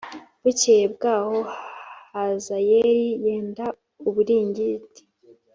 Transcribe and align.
Bukeye 0.43 0.85
bwaho 0.95 1.37
Hazayeli 2.13 3.07
yenda 3.23 3.65
uburingiti 4.07 5.01